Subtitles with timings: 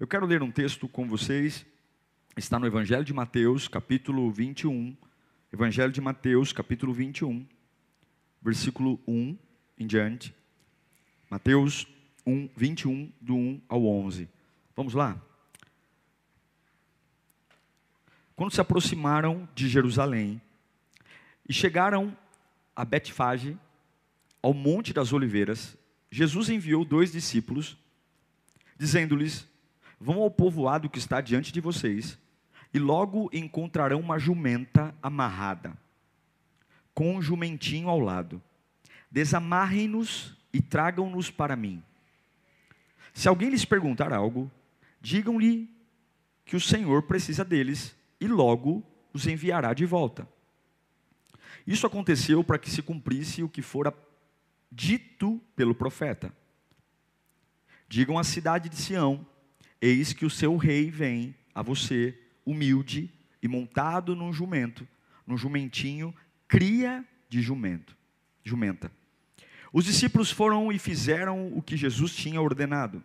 [0.00, 1.66] Eu quero ler um texto com vocês,
[2.34, 4.96] está no Evangelho de Mateus, capítulo 21.
[5.52, 7.46] Evangelho de Mateus, capítulo 21,
[8.40, 9.36] versículo 1
[9.76, 10.34] em diante.
[11.28, 11.86] Mateus
[12.26, 14.26] 1, 21, do 1 ao 11.
[14.74, 15.20] Vamos lá?
[18.34, 20.40] Quando se aproximaram de Jerusalém
[21.46, 22.16] e chegaram
[22.74, 23.54] a Betfage,
[24.40, 25.76] ao Monte das Oliveiras,
[26.10, 27.76] Jesus enviou dois discípulos,
[28.78, 29.49] dizendo-lhes:
[30.00, 32.18] Vão ao povoado que está diante de vocês,
[32.72, 35.76] e logo encontrarão uma jumenta amarrada,
[36.94, 38.42] com um jumentinho ao lado.
[39.10, 41.82] Desamarrem-nos e tragam-nos para mim.
[43.12, 44.50] Se alguém lhes perguntar algo,
[45.00, 45.68] digam-lhe
[46.44, 50.26] que o Senhor precisa deles e logo os enviará de volta.
[51.66, 53.92] Isso aconteceu para que se cumprisse o que fora
[54.70, 56.34] dito pelo profeta.
[57.88, 59.26] Digam à cidade de Sião:
[59.80, 63.10] Eis que o seu rei vem a você, humilde
[63.42, 64.86] e montado num jumento,
[65.26, 66.14] num jumentinho,
[66.46, 67.96] cria de jumento,
[68.44, 68.92] jumenta.
[69.72, 73.02] Os discípulos foram e fizeram o que Jesus tinha ordenado.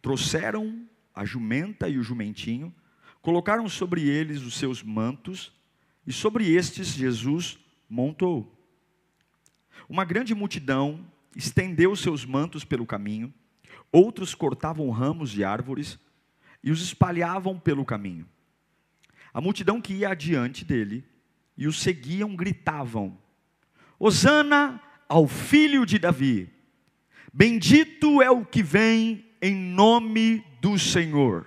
[0.00, 2.74] Trouxeram a jumenta e o jumentinho,
[3.20, 5.52] colocaram sobre eles os seus mantos,
[6.06, 8.50] e sobre estes Jesus montou.
[9.88, 11.06] Uma grande multidão
[11.36, 13.32] estendeu seus mantos pelo caminho,
[13.90, 15.98] Outros cortavam ramos de árvores
[16.62, 18.26] e os espalhavam pelo caminho.
[19.32, 21.04] A multidão que ia adiante dele
[21.56, 23.16] e o seguiam gritavam:
[23.98, 26.50] Hosana ao filho de Davi!
[27.32, 31.46] Bendito é o que vem em nome do Senhor.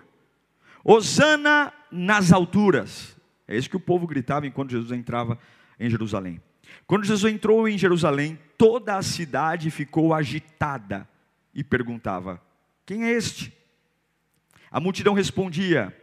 [0.84, 3.18] Hosana nas alturas.
[3.48, 5.38] É isso que o povo gritava enquanto Jesus entrava
[5.80, 6.42] em Jerusalém.
[6.88, 11.08] Quando Jesus entrou em Jerusalém, toda a cidade ficou agitada
[11.54, 12.42] e perguntava:
[12.86, 13.54] Quem é este?
[14.70, 15.96] A multidão respondia: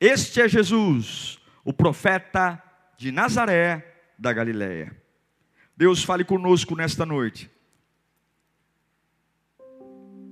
[0.00, 2.62] Este é Jesus, o profeta
[2.96, 4.96] de Nazaré da Galiléia.
[5.76, 7.48] Deus fale conosco nesta noite.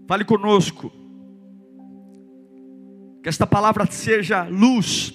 [0.08, 0.92] Fale conosco.
[3.22, 5.12] Que esta palavra seja luz.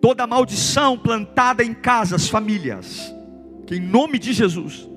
[0.00, 3.12] Toda maldição plantada em casas, famílias,
[3.66, 4.88] que em nome de Jesus,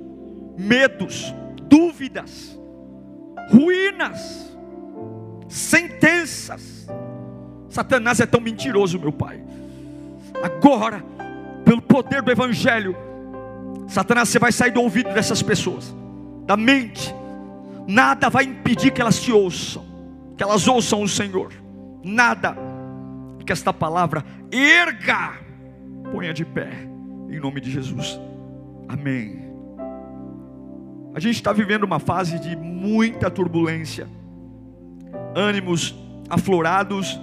[0.57, 2.55] medos, dúvidas,
[3.51, 4.51] ruínas,
[5.47, 6.87] sentenças.
[7.69, 9.41] Satanás é tão mentiroso, meu pai.
[10.41, 11.03] Agora,
[11.63, 12.95] pelo poder do Evangelho,
[13.87, 15.93] Satanás, você vai sair do ouvido dessas pessoas,
[16.45, 17.13] da mente.
[17.87, 19.85] Nada vai impedir que elas te ouçam,
[20.37, 21.51] que elas ouçam o Senhor.
[22.03, 22.55] Nada.
[23.45, 25.33] Que esta palavra erga,
[26.11, 26.69] ponha de pé,
[27.29, 28.19] em nome de Jesus.
[28.87, 29.50] Amém.
[31.13, 34.07] A gente está vivendo uma fase de muita turbulência,
[35.35, 35.93] ânimos
[36.29, 37.19] aflorados,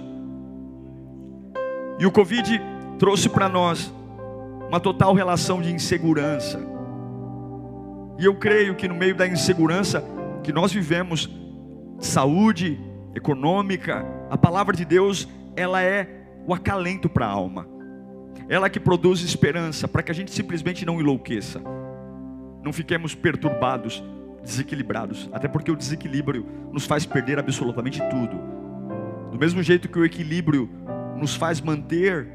[1.97, 2.61] e o Covid
[2.99, 3.91] trouxe para nós
[4.67, 6.59] uma total relação de insegurança.
[8.19, 10.03] E eu creio que no meio da insegurança
[10.43, 11.27] que nós vivemos,
[11.99, 12.79] saúde
[13.15, 16.07] econômica, a palavra de Deus, ela é
[16.45, 17.67] o acalento para a alma.
[18.47, 21.59] Ela que produz esperança para que a gente simplesmente não enlouqueça
[22.63, 24.03] não fiquemos perturbados,
[24.43, 28.39] desequilibrados, até porque o desequilíbrio nos faz perder absolutamente tudo.
[29.31, 30.69] Do mesmo jeito que o equilíbrio
[31.15, 32.27] nos faz manter,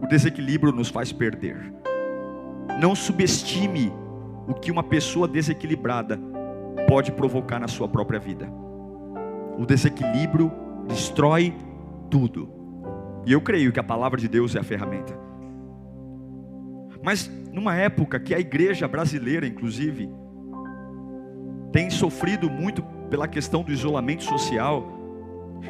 [0.00, 1.72] o desequilíbrio nos faz perder.
[2.80, 3.92] Não subestime
[4.46, 6.18] o que uma pessoa desequilibrada
[6.88, 8.48] pode provocar na sua própria vida.
[9.58, 10.50] O desequilíbrio
[10.88, 11.54] destrói
[12.10, 12.48] tudo.
[13.24, 15.16] E eu creio que a palavra de Deus é a ferramenta.
[17.04, 20.08] Mas numa época que a igreja brasileira, inclusive,
[21.70, 24.98] tem sofrido muito pela questão do isolamento social,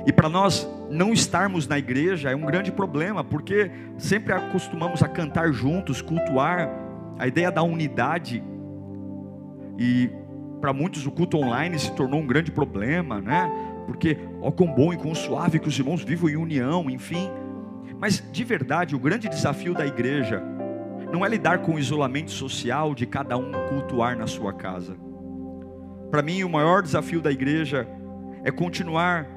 [0.06, 5.08] e para nós não estarmos na igreja é um grande problema, porque sempre acostumamos a
[5.08, 6.70] cantar juntos, cultuar,
[7.18, 8.42] a ideia da unidade,
[9.78, 10.10] e
[10.60, 13.50] para muitos o culto online se tornou um grande problema, né?
[13.86, 17.28] Porque, ó, quão bom e quão suave que os irmãos vivam em união, enfim.
[17.98, 20.42] Mas de verdade, o grande desafio da igreja
[21.12, 24.96] não é lidar com o isolamento social de cada um cultuar na sua casa.
[26.10, 27.86] Para mim, o maior desafio da igreja
[28.42, 29.28] é continuar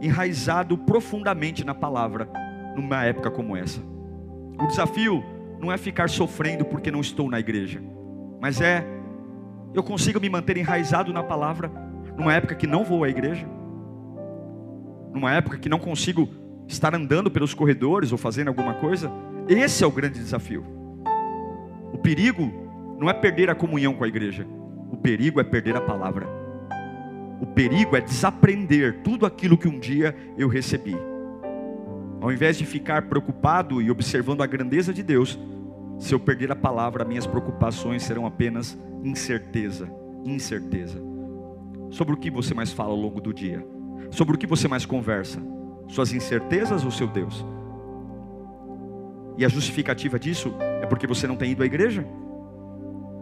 [0.00, 2.30] enraizado profundamente na palavra
[2.74, 3.80] numa época como essa.
[4.58, 5.22] O desafio
[5.60, 7.82] não é ficar sofrendo porque não estou na igreja,
[8.40, 8.86] mas é
[9.74, 11.70] eu consigo me manter enraizado na palavra
[12.16, 13.46] numa época que não vou à igreja,
[15.12, 16.26] numa época que não consigo
[16.66, 19.10] estar andando pelos corredores ou fazendo alguma coisa.
[19.46, 20.77] Esse é o grande desafio.
[21.92, 22.50] O perigo
[22.98, 24.46] não é perder a comunhão com a igreja,
[24.90, 26.26] o perigo é perder a palavra.
[27.40, 30.96] O perigo é desaprender tudo aquilo que um dia eu recebi.
[32.20, 35.38] Ao invés de ficar preocupado e observando a grandeza de Deus,
[35.98, 39.88] se eu perder a palavra, minhas preocupações serão apenas incerteza,
[40.24, 41.00] incerteza.
[41.90, 43.64] Sobre o que você mais fala ao longo do dia?
[44.10, 45.40] Sobre o que você mais conversa?
[45.86, 47.44] Suas incertezas ou seu Deus?
[49.36, 50.52] E a justificativa disso
[50.88, 52.06] porque você não tem ido à igreja?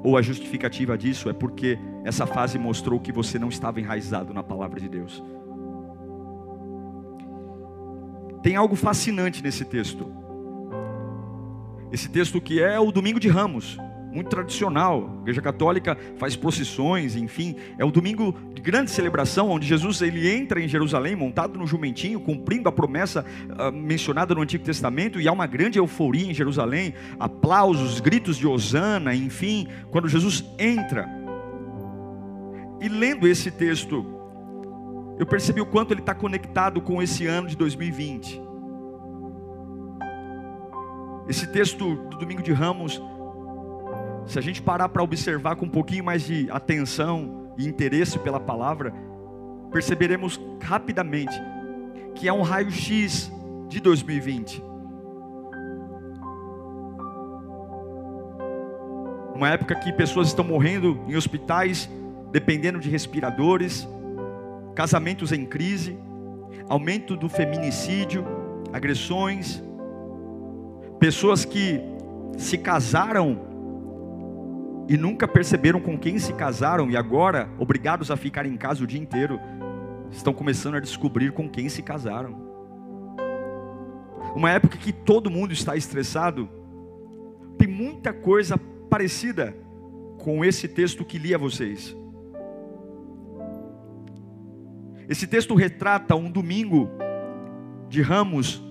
[0.03, 4.43] Ou a justificativa disso é porque essa fase mostrou que você não estava enraizado na
[4.43, 5.23] palavra de Deus?
[8.43, 10.07] Tem algo fascinante nesse texto.
[11.91, 13.79] Esse texto que é o Domingo de Ramos,
[14.17, 15.15] muito tradicional.
[15.19, 20.29] A Igreja Católica faz procissões, enfim, é o domingo de grande celebração onde Jesus ele
[20.29, 25.29] entra em Jerusalém montado no jumentinho, cumprindo a promessa uh, mencionada no Antigo Testamento e
[25.29, 31.07] há uma grande euforia em Jerusalém, aplausos, gritos de hosana, enfim, quando Jesus entra.
[32.81, 34.05] E lendo esse texto,
[35.19, 38.41] eu percebi o quanto ele está conectado com esse ano de 2020.
[41.29, 43.03] Esse texto do Domingo de Ramos,
[44.27, 48.41] se a gente parar para observar com um pouquinho mais de atenção e interesse pela
[48.41, 48.93] palavra,
[49.71, 51.35] perceberemos rapidamente
[52.15, 53.31] que é um raio-x
[53.69, 54.63] de 2020.
[59.35, 61.89] Uma época que pessoas estão morrendo em hospitais,
[62.33, 63.87] dependendo de respiradores,
[64.75, 65.99] casamentos em crise,
[66.69, 68.25] aumento do feminicídio,
[68.73, 69.63] agressões,
[70.99, 71.81] pessoas que
[72.39, 73.56] se casaram
[74.89, 78.87] e nunca perceberam com quem se casaram e agora, obrigados a ficar em casa o
[78.87, 79.41] dia inteiro,
[80.11, 82.47] estão começando a descobrir com quem se casaram.
[84.35, 86.49] Uma época que todo mundo está estressado,
[87.59, 88.57] tem muita coisa
[88.89, 89.57] parecida
[90.19, 91.97] com esse texto que li a vocês.
[95.09, 96.91] Esse texto retrata um domingo
[97.89, 98.63] de ramos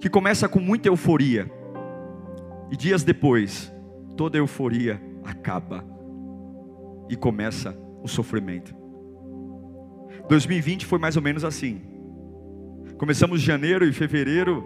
[0.00, 1.50] que começa com muita euforia,
[2.70, 3.72] e dias depois,
[4.16, 5.00] toda euforia
[5.46, 5.84] acaba
[7.08, 8.74] e começa o sofrimento.
[10.28, 11.80] 2020 foi mais ou menos assim.
[12.98, 14.64] Começamos janeiro e fevereiro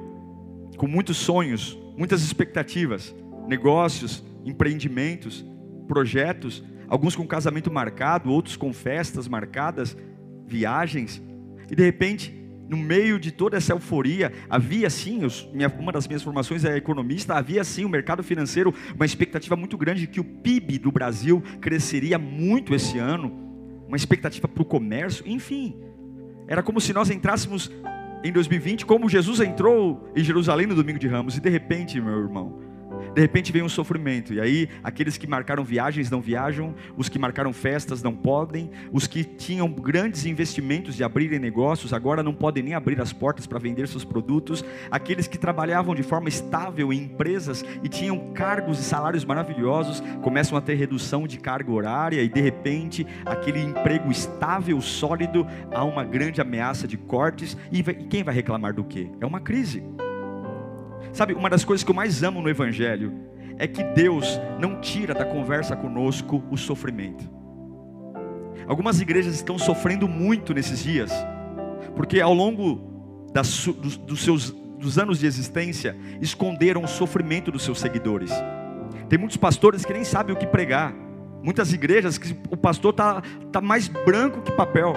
[0.79, 3.15] com muitos sonhos, muitas expectativas,
[3.47, 5.44] negócios, empreendimentos,
[5.87, 9.94] projetos, alguns com casamento marcado, outros com festas marcadas,
[10.47, 11.21] viagens,
[11.71, 12.35] e de repente,
[12.70, 15.22] no meio de toda essa euforia, havia sim,
[15.76, 19.76] uma das minhas formações é economista, havia sim o um mercado financeiro, uma expectativa muito
[19.76, 23.32] grande de que o PIB do Brasil cresceria muito esse ano,
[23.88, 25.75] uma expectativa para o comércio, enfim,
[26.46, 27.72] era como se nós entrássemos
[28.22, 32.20] em 2020, como Jesus entrou em Jerusalém no domingo de Ramos, e de repente, meu
[32.20, 32.69] irmão,
[33.15, 37.19] de repente vem um sofrimento, e aí aqueles que marcaram viagens não viajam, os que
[37.19, 42.62] marcaram festas não podem, os que tinham grandes investimentos de abrirem negócios agora não podem
[42.62, 47.05] nem abrir as portas para vender seus produtos, aqueles que trabalhavam de forma estável em
[47.05, 52.29] empresas e tinham cargos e salários maravilhosos começam a ter redução de carga horária, e
[52.29, 58.35] de repente aquele emprego estável, sólido, há uma grande ameaça de cortes, e quem vai
[58.35, 59.09] reclamar do quê?
[59.21, 59.83] É uma crise.
[61.12, 63.12] Sabe, uma das coisas que eu mais amo no Evangelho
[63.59, 67.29] é que Deus não tira da conversa conosco o sofrimento.
[68.67, 71.12] Algumas igrejas estão sofrendo muito nesses dias,
[71.97, 77.62] porque ao longo das, dos, dos seus dos anos de existência esconderam o sofrimento dos
[77.62, 78.31] seus seguidores.
[79.09, 80.95] Tem muitos pastores que nem sabem o que pregar.
[81.43, 84.95] Muitas igrejas que o pastor está tá mais branco que papel,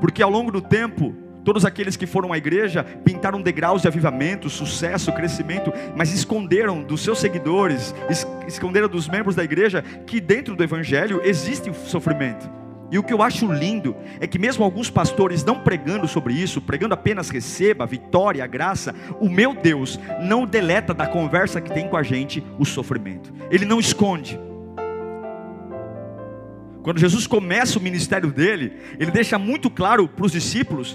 [0.00, 1.14] porque ao longo do tempo
[1.44, 7.02] Todos aqueles que foram à igreja pintaram degraus de avivamento, sucesso, crescimento, mas esconderam dos
[7.02, 7.94] seus seguidores,
[8.48, 12.50] esconderam dos membros da igreja que dentro do evangelho existe o sofrimento.
[12.90, 16.62] E o que eu acho lindo é que mesmo alguns pastores não pregando sobre isso,
[16.62, 21.96] pregando apenas receba, vitória, graça, o meu Deus não deleta da conversa que tem com
[21.96, 23.32] a gente o sofrimento.
[23.50, 24.38] Ele não esconde.
[26.82, 30.94] Quando Jesus começa o ministério dele, ele deixa muito claro para os discípulos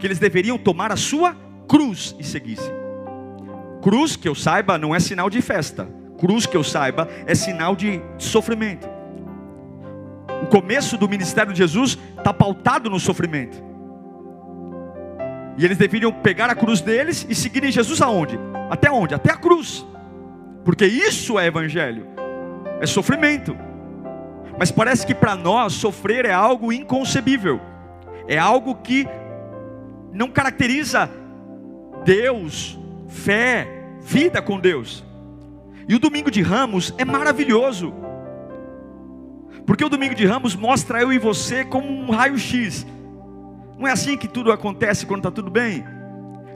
[0.00, 1.36] que eles deveriam tomar a sua
[1.68, 2.70] cruz e seguisse.
[3.82, 5.88] Cruz, que eu saiba, não é sinal de festa.
[6.18, 8.88] Cruz, que eu saiba, é sinal de sofrimento.
[10.42, 13.62] O começo do ministério de Jesus está pautado no sofrimento.
[15.56, 18.38] E eles deveriam pegar a cruz deles e seguirem Jesus aonde?
[18.70, 19.14] Até onde?
[19.14, 19.86] Até a cruz.
[20.64, 22.06] Porque isso é evangelho.
[22.80, 23.56] É sofrimento.
[24.58, 27.60] Mas parece que para nós sofrer é algo inconcebível.
[28.26, 29.06] É algo que
[30.12, 31.10] não caracteriza
[32.04, 33.66] Deus, fé,
[34.02, 35.04] vida com Deus.
[35.88, 37.92] E o domingo de Ramos é maravilhoso.
[39.66, 42.86] Porque o domingo de Ramos mostra eu e você como um raio-x.
[43.78, 45.84] Não é assim que tudo acontece quando está tudo bem?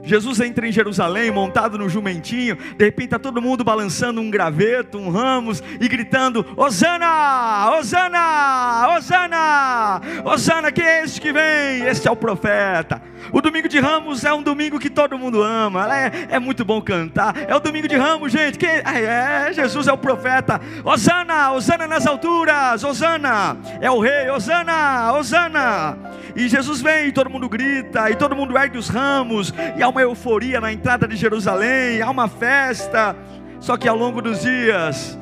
[0.05, 4.97] Jesus entra em Jerusalém montado no jumentinho, de repente está todo mundo balançando um graveto,
[4.97, 11.85] um ramos e gritando: Osana, Osana, Osana, Osana, quem é esse que vem?
[11.87, 13.01] Este é o profeta.
[13.31, 16.81] O domingo de ramos é um domingo que todo mundo ama, é, é muito bom
[16.81, 17.35] cantar.
[17.47, 18.57] É o domingo de ramos, gente.
[18.57, 20.61] Quem, é, Jesus é o profeta.
[20.83, 25.97] Osana, Osana nas alturas, Osana, é o rei, Osana, Osana.
[26.35, 29.87] E Jesus vem, e todo mundo grita, e todo mundo ergue os ramos, e há
[29.87, 33.15] uma euforia na entrada de Jerusalém, há uma festa.
[33.59, 35.17] Só que ao longo dos dias,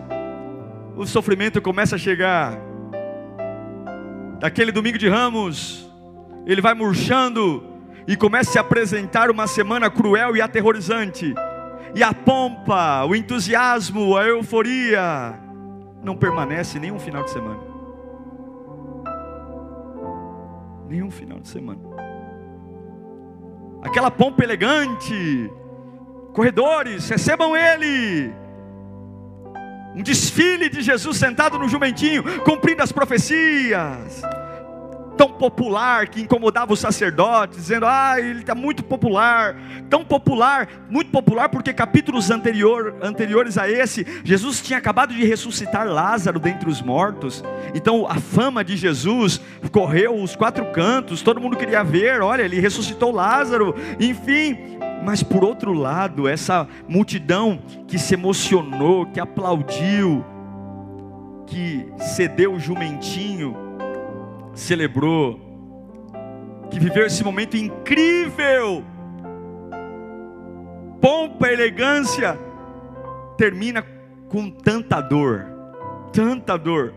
[0.95, 2.57] o sofrimento começa a chegar.
[4.39, 5.89] Daquele domingo de ramos,
[6.45, 7.63] ele vai murchando
[8.07, 11.33] e começa a se apresentar uma semana cruel e aterrorizante.
[11.95, 15.39] E a pompa, o entusiasmo, a euforia
[16.03, 17.62] não permanece nenhum final de semana.
[20.93, 21.81] Nenhum final de semana.
[23.81, 25.51] Aquela pompa elegante,
[26.33, 28.31] corredores, recebam ele.
[29.95, 34.21] Um desfile de Jesus sentado no jumentinho, cumprindo as profecias
[35.23, 39.55] tão popular que incomodava os sacerdotes, dizendo: Ah, ele está muito popular,
[39.89, 45.87] tão popular, muito popular, porque capítulos anterior, anteriores a esse, Jesus tinha acabado de ressuscitar
[45.87, 47.41] Lázaro dentre os mortos,
[47.73, 49.39] então a fama de Jesus
[49.71, 54.57] correu os quatro cantos, todo mundo queria ver: olha, ele ressuscitou Lázaro, enfim.
[55.05, 60.23] Mas por outro lado, essa multidão que se emocionou, que aplaudiu,
[61.45, 63.62] que cedeu o jumentinho,
[64.53, 65.39] celebrou,
[66.69, 68.83] que viveu esse momento incrível,
[71.01, 72.37] pompa, elegância,
[73.37, 73.85] termina
[74.29, 75.45] com tanta dor,
[76.11, 76.93] tanta dor.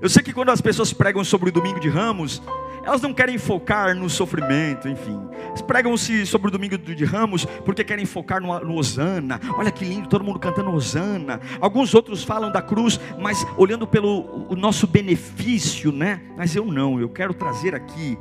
[0.00, 2.42] Eu sei que quando as pessoas pregam sobre o domingo de ramos,
[2.86, 5.20] elas não querem focar no sofrimento, enfim.
[5.66, 9.40] Pregam-se sobre o domingo de Ramos porque querem focar no, no Osana.
[9.58, 11.40] Olha que lindo, todo mundo cantando Osana.
[11.60, 16.22] Alguns outros falam da cruz, mas olhando pelo o nosso benefício, né?
[16.36, 18.16] Mas eu não, eu quero trazer aqui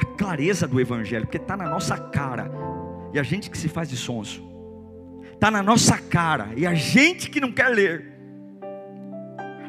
[0.00, 2.50] a clareza do Evangelho, porque está na nossa cara.
[3.12, 4.42] E a gente que se faz de sonso.
[5.34, 6.48] Está na nossa cara.
[6.56, 8.16] E a gente que não quer ler.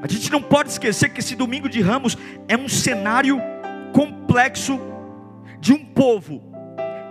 [0.01, 3.41] A gente não pode esquecer que esse domingo de Ramos é um cenário
[3.97, 4.79] complexo
[5.59, 6.39] de um povo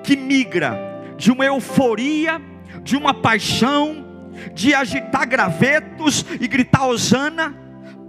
[0.04, 0.78] que migra
[1.16, 2.40] de uma euforia,
[2.84, 7.56] de uma paixão, de agitar gravetos e gritar hosana,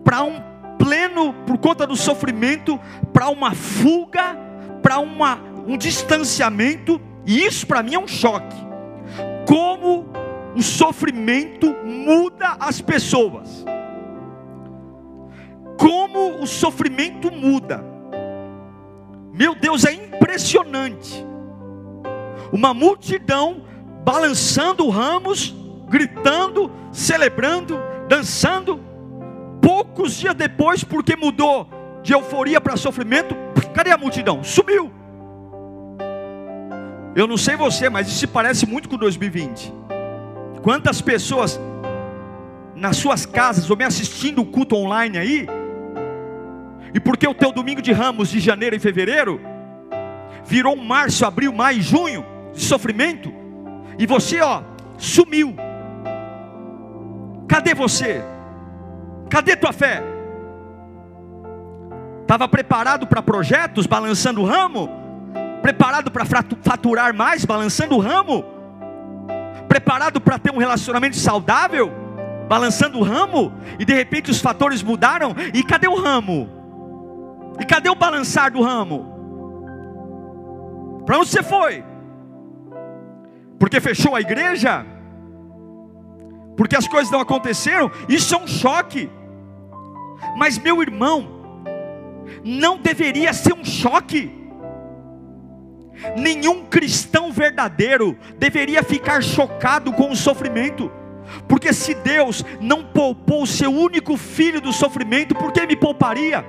[0.04, 0.40] para um
[0.78, 2.80] pleno, por conta do sofrimento,
[3.12, 4.38] para uma fuga,
[4.84, 8.56] para um distanciamento, e isso para mim é um choque.
[9.48, 10.06] Como
[10.56, 13.66] o sofrimento muda as pessoas.
[15.80, 17.97] Como o sofrimento muda.
[19.38, 21.24] Meu Deus, é impressionante.
[22.52, 23.62] Uma multidão
[24.04, 25.56] balançando ramos,
[25.90, 28.80] gritando, celebrando, dançando.
[29.62, 31.70] Poucos dias depois, porque mudou
[32.02, 33.36] de euforia para sofrimento,
[33.74, 34.44] cadê a multidão?
[34.44, 34.92] Sumiu.
[37.16, 39.74] Eu não sei você, mas isso parece muito com 2020.
[40.64, 41.60] Quantas pessoas
[42.76, 45.48] nas suas casas ou me assistindo o culto online aí,
[46.98, 49.40] e porque o teu domingo de ramos de janeiro e fevereiro
[50.44, 53.32] virou março, abril, maio, junho de sofrimento,
[54.00, 54.64] e você, ó,
[54.98, 55.56] sumiu.
[57.48, 58.24] Cadê você?
[59.30, 60.02] Cadê tua fé?
[62.24, 64.90] Estava preparado para projetos, balançando o ramo?
[65.62, 68.44] Preparado para faturar mais, balançando o ramo?
[69.68, 71.92] Preparado para ter um relacionamento saudável,
[72.50, 73.54] balançando o ramo?
[73.78, 76.57] E de repente os fatores mudaram, e cadê o ramo?
[77.60, 79.16] E cadê o balançar do ramo?
[81.06, 81.84] Para onde você foi?
[83.60, 84.86] Porque fechou a igreja?
[86.56, 87.92] Porque as coisas não aconteceram?
[88.10, 89.10] Isso é um choque.
[90.36, 91.28] Mas, meu irmão,
[92.44, 94.36] não deveria ser um choque.
[96.16, 100.92] Nenhum cristão verdadeiro deveria ficar chocado com o sofrimento.
[101.48, 106.46] Porque se Deus não poupou o seu único filho do sofrimento, por que me pouparia?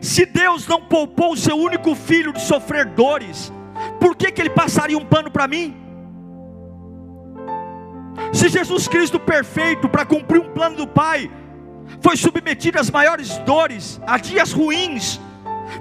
[0.00, 3.52] Se Deus não poupou o seu único filho de sofrer dores,
[4.00, 5.76] por que, que ele passaria um pano para mim?
[8.32, 11.30] Se Jesus Cristo perfeito para cumprir um plano do Pai,
[12.00, 15.20] foi submetido às maiores dores, a dias ruins,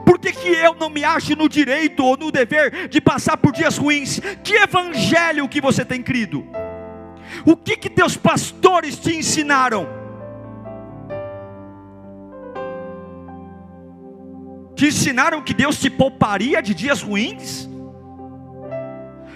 [0.06, 3.52] por que, que eu não me acho no direito ou no dever de passar por
[3.52, 4.20] dias ruins?
[4.44, 6.46] Que evangelho que você tem crido?
[7.46, 10.05] O que que teus pastores te ensinaram?
[14.76, 17.70] Te ensinaram que Deus te pouparia de dias ruins?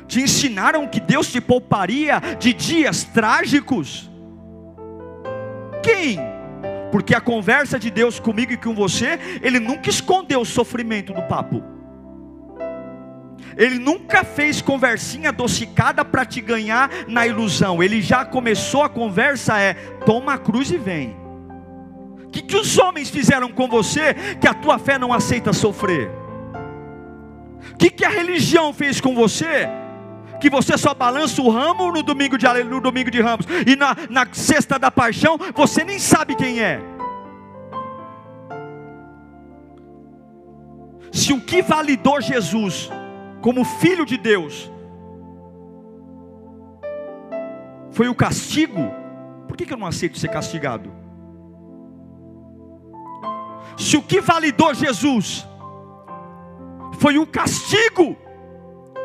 [0.08, 4.10] Te ensinaram que Deus te pouparia de dias trágicos?
[5.82, 6.20] Quem?
[6.92, 11.22] Porque a conversa de Deus comigo e com você, Ele nunca escondeu o sofrimento do
[11.22, 11.64] papo.
[13.56, 17.82] Ele nunca fez conversinha adocicada para te ganhar na ilusão.
[17.82, 19.74] Ele já começou a conversa é:
[20.06, 21.16] toma a cruz e vem.
[22.30, 26.12] O que, que os homens fizeram com você que a tua fé não aceita sofrer?
[27.74, 29.68] O que, que a religião fez com você?
[30.40, 33.98] Que você só balança o ramo no domingo de, no domingo de ramos e na,
[34.12, 36.80] na sexta da paixão você nem sabe quem é.
[41.12, 42.92] Se o que validou Jesus
[43.42, 44.72] como filho de Deus
[47.90, 48.94] foi o castigo,
[49.48, 50.99] por que, que eu não aceito ser castigado?
[53.80, 55.48] Se o que validou Jesus
[57.00, 58.18] foi o castigo,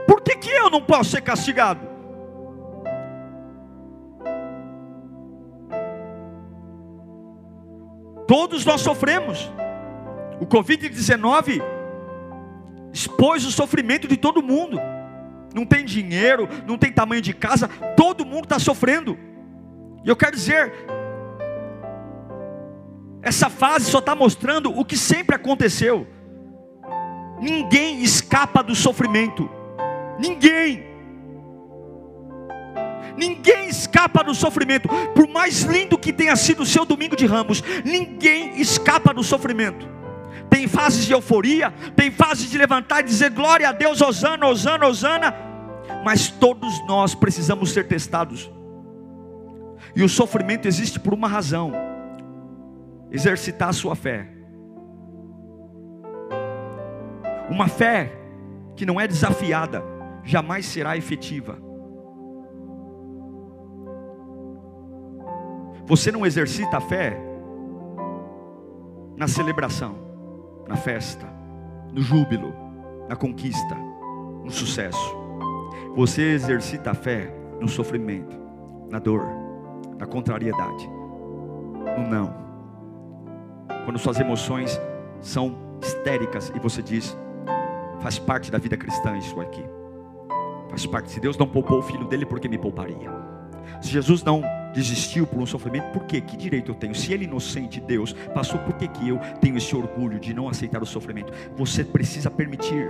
[0.04, 1.94] por que, que eu não posso ser castigado?
[8.26, 9.48] Todos nós sofremos.
[10.40, 11.62] O Covid-19
[12.92, 14.80] expôs o sofrimento de todo mundo.
[15.54, 19.16] Não tem dinheiro, não tem tamanho de casa, todo mundo está sofrendo.
[20.04, 20.72] E eu quero dizer,
[23.24, 26.06] essa fase só está mostrando o que sempre aconteceu.
[27.40, 29.50] Ninguém escapa do sofrimento.
[30.18, 30.84] Ninguém.
[33.16, 34.88] Ninguém escapa do sofrimento.
[35.14, 39.94] Por mais lindo que tenha sido o seu domingo de ramos, ninguém escapa do sofrimento
[40.54, 44.86] tem fases de euforia, tem fases de levantar e dizer glória a Deus, Osana, Osana,
[44.86, 45.34] Osana,
[46.04, 48.48] mas todos nós precisamos ser testados.
[49.96, 51.72] E o sofrimento existe por uma razão:
[53.14, 54.28] exercitar a sua fé.
[57.48, 58.12] Uma fé
[58.76, 59.82] que não é desafiada,
[60.22, 61.56] jamais será efetiva.
[65.86, 67.18] Você não exercita a fé
[69.16, 70.04] na celebração
[70.68, 71.26] na festa,
[71.92, 72.52] no júbilo,
[73.08, 73.74] na conquista,
[74.42, 75.16] no sucesso.
[75.94, 78.36] Você exercita a fé no sofrimento,
[78.90, 79.26] na dor,
[79.98, 80.88] na contrariedade,
[81.98, 82.43] no não.
[83.84, 84.80] Quando suas emoções
[85.20, 87.16] são histéricas e você diz,
[88.00, 89.64] faz parte da vida cristã isso aqui.
[90.68, 91.10] Faz parte.
[91.10, 93.10] Se Deus não poupou o filho dele, por que me pouparia?
[93.80, 94.42] Se Jesus não
[94.74, 96.20] desistiu por um sofrimento, por quê?
[96.20, 96.94] Que direito eu tenho?
[96.94, 100.82] Se ele inocente, Deus, passou, por que, que eu tenho esse orgulho de não aceitar
[100.82, 101.32] o sofrimento?
[101.56, 102.88] Você precisa permitir.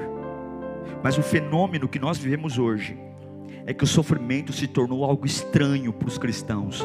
[1.02, 2.98] Mas o fenômeno que nós vivemos hoje
[3.66, 6.84] é que o sofrimento se tornou algo estranho para os cristãos.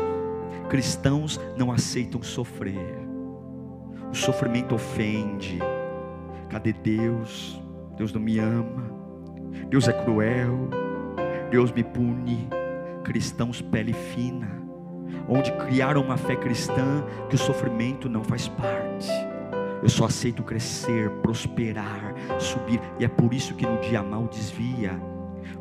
[0.70, 3.09] Cristãos não aceitam sofrer.
[4.12, 5.60] O sofrimento ofende.
[6.50, 7.62] Cadê Deus?
[7.98, 8.92] Deus não me ama.
[9.70, 10.70] Deus é cruel.
[11.52, 12.48] Deus me pune.
[13.04, 14.60] Cristãos pele fina
[15.30, 19.10] onde criaram uma fé cristã que o sofrimento não faz parte.
[19.82, 25.00] Eu só aceito crescer, prosperar, subir, e é por isso que no dia mal desvia,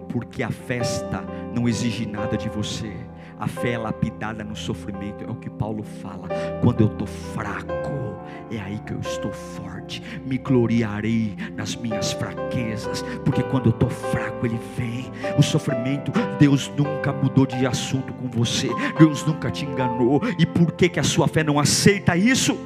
[0.08, 1.22] porque a festa
[1.54, 2.92] não exige nada de você.
[3.38, 6.28] A fé é lapidada no sofrimento, é o que Paulo fala.
[6.60, 8.18] Quando eu estou fraco,
[8.50, 10.02] é aí que eu estou forte.
[10.26, 15.06] Me gloriarei nas minhas fraquezas, porque quando eu estou fraco, Ele vem.
[15.38, 20.20] O sofrimento, Deus nunca mudou de assunto com você, Deus nunca te enganou.
[20.36, 22.58] E por que, que a sua fé não aceita isso?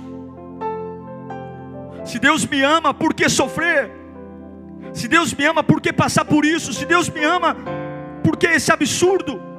[2.03, 3.91] Se Deus me ama, por que sofrer?
[4.95, 6.73] Se Deus me ama, por que passar por isso?
[6.73, 7.57] Se Deus me ama,
[8.25, 9.52] por que esse absurdo?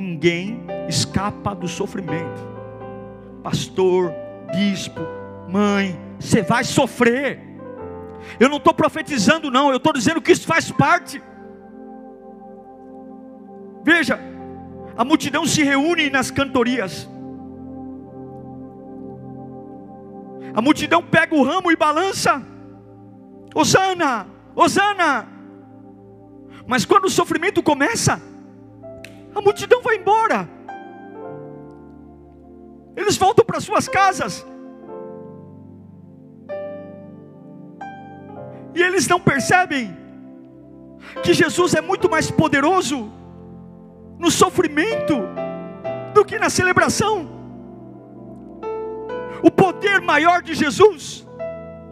[0.00, 2.46] Ninguém escapa do sofrimento.
[3.42, 4.12] Pastor,
[4.52, 5.00] bispo,
[5.48, 7.40] mãe, você vai sofrer.
[8.38, 11.22] Eu não estou profetizando, não, eu estou dizendo que isso faz parte.
[13.82, 14.18] Veja,
[14.96, 17.08] a multidão se reúne nas cantorias.
[20.54, 22.44] A multidão pega o ramo e balança.
[23.54, 25.28] Osana, Osana.
[26.66, 28.20] Mas quando o sofrimento começa,
[29.34, 30.48] a multidão vai embora.
[32.96, 34.44] Eles voltam para suas casas.
[38.74, 39.96] E eles não percebem
[41.22, 43.10] que Jesus é muito mais poderoso
[44.18, 45.14] no sofrimento
[46.12, 47.28] do que na celebração.
[49.42, 51.26] O poder maior de Jesus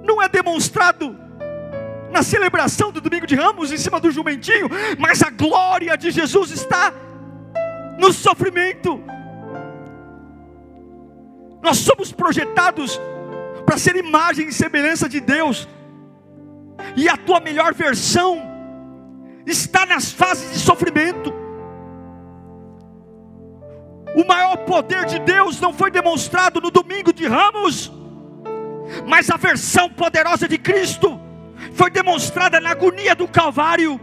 [0.03, 1.16] não é demonstrado
[2.11, 4.68] na celebração do domingo de ramos em cima do jumentinho,
[4.99, 6.92] mas a glória de Jesus está
[7.98, 9.02] no sofrimento.
[11.62, 13.00] Nós somos projetados
[13.64, 15.68] para ser imagem e semelhança de Deus,
[16.96, 18.40] e a tua melhor versão
[19.44, 21.32] está nas fases de sofrimento.
[24.14, 27.92] O maior poder de Deus não foi demonstrado no domingo de ramos,
[29.06, 31.20] mas a versão poderosa de Cristo
[31.72, 34.00] foi demonstrada na agonia do Calvário.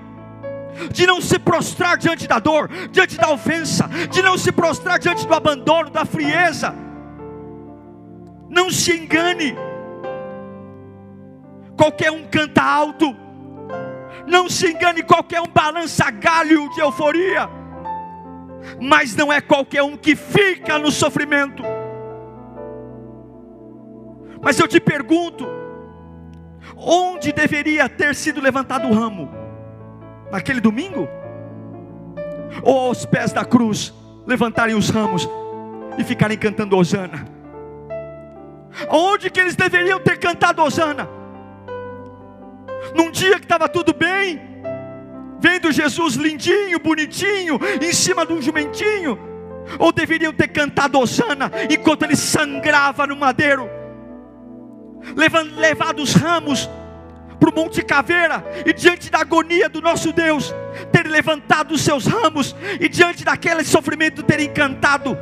[0.92, 5.28] De não se prostrar diante da dor, diante da ofensa, de não se prostrar diante
[5.28, 6.74] do abandono, da frieza.
[8.50, 9.56] Não se engane,
[11.76, 13.16] qualquer um canta alto,
[14.28, 17.50] não se engane, qualquer um balança galho de euforia
[18.80, 21.64] mas não é qualquer um que fica no sofrimento.
[24.42, 25.48] Mas eu te pergunto,
[26.76, 29.43] onde deveria ter sido levantado o ramo?
[30.34, 31.08] Naquele domingo?
[32.64, 33.94] Ou aos pés da cruz,
[34.26, 35.30] levantarem os ramos
[35.96, 37.28] e ficarem cantando Osana?
[38.90, 41.08] Onde que eles deveriam ter cantado Osana?
[42.96, 44.42] Num dia que estava tudo bem,
[45.40, 49.20] vendo Jesus lindinho, bonitinho, em cima de um jumentinho,
[49.78, 53.70] ou deveriam ter cantado Osana enquanto ele sangrava no madeiro,
[55.16, 56.68] levando, levado os ramos
[57.44, 60.56] para o Monte Caveira e diante da agonia do nosso Deus,
[60.94, 65.18] ter levantado os seus ramos e diante daquele sofrimento terem cantado: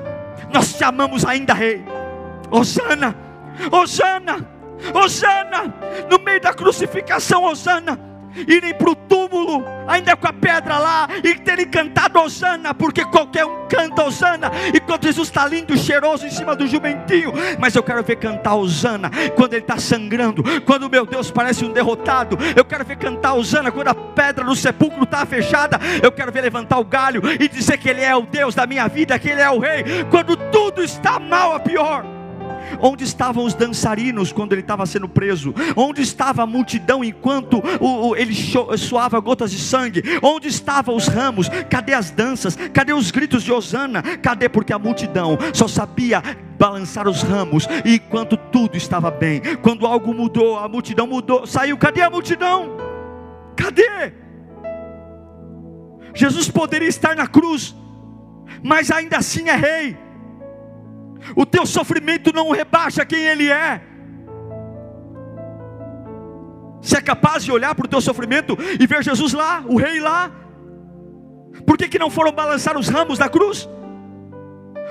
[0.54, 1.84] Nós te amamos ainda, Rei.
[2.52, 3.16] Osana,
[3.72, 4.48] Osana,
[4.94, 5.74] Osana,
[6.08, 8.11] no meio da crucificação, Osana
[8.48, 13.46] irem para o túmulo, ainda com a pedra lá, e terem cantado Osana, porque qualquer
[13.46, 17.32] um canta Osana, enquanto Jesus está lindo, cheiroso em cima do jumentinho.
[17.60, 21.72] Mas eu quero ver cantar Osana quando ele está sangrando, quando meu Deus parece um
[21.72, 22.38] derrotado.
[22.56, 25.80] Eu quero ver cantar Osana quando a pedra no sepulcro está fechada.
[26.02, 28.88] Eu quero ver levantar o galho e dizer que Ele é o Deus da minha
[28.88, 32.21] vida, que Ele é o Rei, quando tudo está mal a pior.
[32.80, 35.54] Onde estavam os dançarinos quando ele estava sendo preso?
[35.76, 38.34] Onde estava a multidão enquanto o, o, ele
[38.78, 40.04] suava gotas de sangue?
[40.22, 41.50] Onde estavam os ramos?
[41.70, 42.56] Cadê as danças?
[42.74, 44.02] Cadê os gritos de Osana?
[44.02, 44.48] Cadê?
[44.48, 46.22] Porque a multidão só sabia
[46.62, 51.76] balançar os ramos, e enquanto tudo estava bem, quando algo mudou, a multidão mudou, saiu.
[51.76, 52.78] Cadê a multidão?
[53.56, 54.14] Cadê?
[56.14, 57.76] Jesus poderia estar na cruz,
[58.64, 59.98] mas ainda assim é rei.
[61.36, 63.82] O teu sofrimento não rebaixa quem Ele é.
[66.82, 70.00] Você é capaz de olhar para o teu sofrimento e ver Jesus lá, o Rei
[70.00, 70.32] lá?
[71.66, 73.70] Por que, que não foram balançar os ramos da cruz?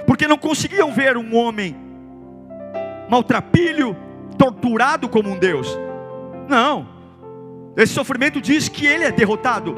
[0.06, 1.76] Porque não conseguiam ver um homem
[3.08, 3.96] maltrapilho,
[4.38, 5.76] torturado como um Deus.
[6.48, 6.88] Não,
[7.76, 9.76] esse sofrimento diz que ele é derrotado,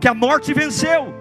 [0.00, 1.14] que a morte venceu,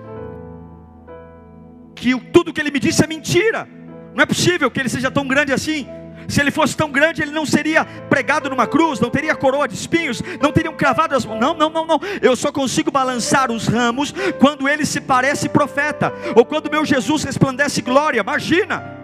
[1.96, 3.68] que tudo que ele me disse é mentira.
[4.14, 5.88] Não é possível que ele seja tão grande assim.
[6.28, 9.76] Se ele fosse tão grande, ele não seria pregado numa cruz, não teria coroa de
[9.76, 11.40] espinhos, não teriam cravado as mãos.
[11.40, 12.00] Não, não, não, não.
[12.22, 17.24] Eu só consigo balançar os ramos quando ele se parece profeta, ou quando meu Jesus
[17.24, 18.22] resplandece glória.
[18.22, 18.98] Imagina.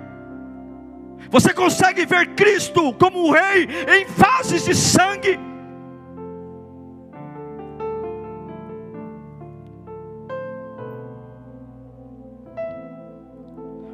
[1.30, 5.38] Você consegue ver Cristo como o rei em fases de sangue?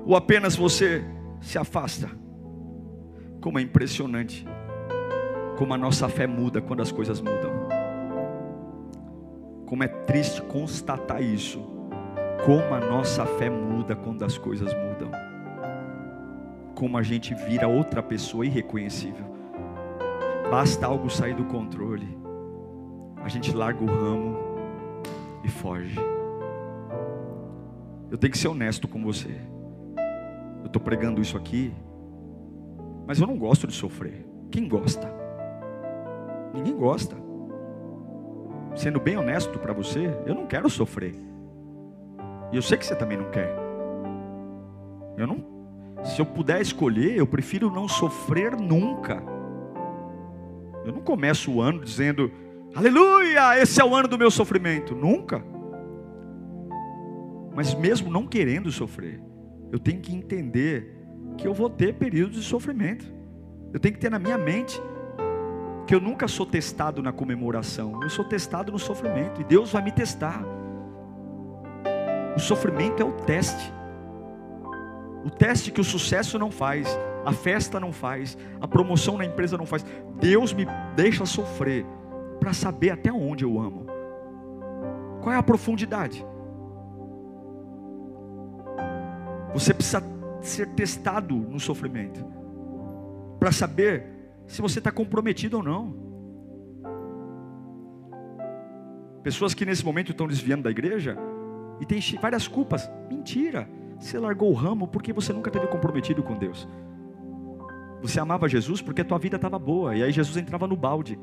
[0.06, 1.04] Ou apenas você
[1.42, 2.10] se afasta?
[3.42, 4.46] Como é impressionante,
[5.58, 7.52] como a nossa fé muda quando as coisas mudam.
[9.66, 11.60] Como é triste constatar isso,
[12.46, 15.12] como a nossa fé muda quando as coisas mudam.
[16.76, 19.26] Como a gente vira outra pessoa irreconhecível.
[20.52, 22.18] Basta algo sair do controle,
[23.24, 24.38] a gente larga o ramo
[25.44, 25.98] e foge.
[28.12, 29.53] Eu tenho que ser honesto com você
[30.74, 31.72] estou pregando isso aqui,
[33.06, 34.26] mas eu não gosto de sofrer.
[34.50, 35.08] Quem gosta?
[36.52, 37.16] Ninguém gosta.
[38.76, 41.14] Sendo bem honesto para você, eu não quero sofrer.
[42.52, 43.56] E eu sei que você também não quer.
[45.16, 45.46] Eu não.
[46.04, 49.24] Se eu puder escolher, eu prefiro não sofrer nunca.
[50.84, 52.32] Eu não começo o ano dizendo,
[52.76, 54.96] aleluia, esse é o ano do meu sofrimento.
[54.96, 55.44] Nunca.
[57.56, 59.22] Mas mesmo não querendo sofrer,
[59.74, 60.88] eu tenho que entender
[61.36, 63.12] que eu vou ter períodos de sofrimento.
[63.74, 64.80] Eu tenho que ter na minha mente
[65.88, 69.82] que eu nunca sou testado na comemoração, eu sou testado no sofrimento, e Deus vai
[69.82, 70.46] me testar.
[72.38, 73.74] O sofrimento é o teste.
[75.26, 76.88] O teste que o sucesso não faz,
[77.26, 79.84] a festa não faz, a promoção na empresa não faz.
[80.20, 81.84] Deus me deixa sofrer
[82.40, 83.88] para saber até onde eu amo.
[85.20, 86.24] Qual é a profundidade?
[89.54, 90.04] Você precisa
[90.42, 92.26] ser testado no sofrimento
[93.40, 94.06] para saber
[94.48, 95.96] se você está comprometido ou não.
[99.24, 101.18] Pessoas que nesse momento estão desviando da igreja
[101.80, 102.90] e tem várias culpas.
[103.10, 103.68] Mentira.
[104.00, 106.68] Você largou o ramo porque você nunca teve comprometido com Deus.
[108.02, 109.96] Você amava Jesus porque a tua vida estava boa.
[109.96, 111.18] E aí Jesus entrava no balde.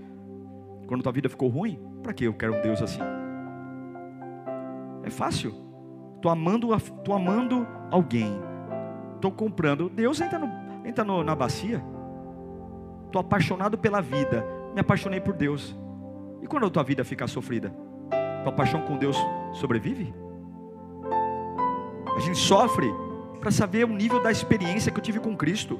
[0.86, 3.00] Quando tua vida ficou ruim, para que eu quero um Deus assim?
[5.02, 5.69] É fácil.
[6.20, 6.68] Tô amando,
[7.04, 8.40] tô amando alguém.
[9.20, 9.88] Tô comprando.
[9.88, 10.48] Deus entra, no,
[10.86, 11.82] entra no, na bacia.
[13.10, 14.44] Tô apaixonado pela vida.
[14.74, 15.76] Me apaixonei por Deus.
[16.42, 17.74] E quando a tua vida ficar sofrida?
[18.44, 19.16] Tua paixão com Deus
[19.52, 20.14] sobrevive?
[22.16, 22.92] A gente sofre
[23.40, 25.78] para saber o nível da experiência que eu tive com Cristo.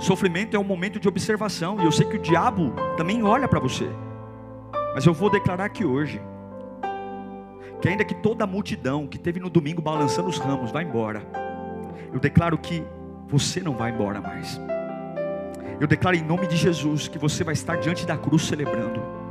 [0.00, 3.60] Sofrimento é um momento de observação, e eu sei que o diabo também olha para
[3.60, 3.88] você.
[4.94, 6.20] Mas eu vou declarar aqui hoje
[7.82, 11.26] que ainda que toda a multidão que teve no domingo balançando os ramos vá embora,
[12.12, 12.84] eu declaro que
[13.26, 14.60] você não vai embora mais.
[15.80, 19.21] Eu declaro em nome de Jesus que você vai estar diante da cruz celebrando.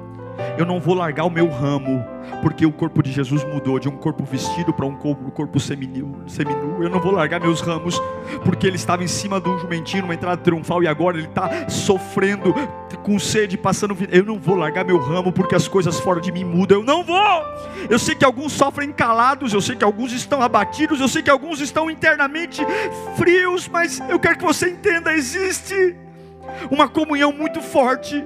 [0.57, 2.05] Eu não vou largar o meu ramo,
[2.41, 6.23] porque o corpo de Jesus mudou de um corpo vestido para um corpo, corpo seminu,
[6.27, 6.83] seminu.
[6.83, 7.99] Eu não vou largar meus ramos,
[8.43, 11.69] porque ele estava em cima de um jumentinho, numa entrada triunfal, e agora ele está
[11.69, 12.53] sofrendo
[13.03, 13.97] com sede, passando.
[14.11, 16.79] Eu não vou largar meu ramo, porque as coisas fora de mim mudam.
[16.79, 17.43] Eu não vou.
[17.89, 21.29] Eu sei que alguns sofrem calados, eu sei que alguns estão abatidos, eu sei que
[21.29, 22.61] alguns estão internamente
[23.17, 25.95] frios, mas eu quero que você entenda: existe
[26.69, 28.23] uma comunhão muito forte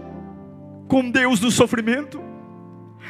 [0.88, 2.22] com Deus no sofrimento.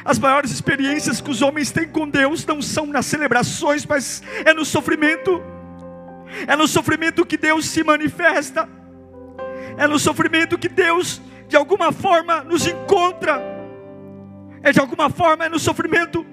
[0.04, 4.52] As maiores experiências que os homens têm com Deus não são nas celebrações, mas é
[4.52, 5.42] no sofrimento.
[6.46, 8.68] É no sofrimento que Deus se manifesta.
[9.76, 13.40] É no sofrimento que Deus, de alguma forma, nos encontra.
[14.62, 16.24] É de alguma forma, é no sofrimento.